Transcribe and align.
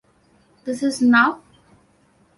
This 0.63 0.81
Is 0.81 0.99
Now. 0.99 1.43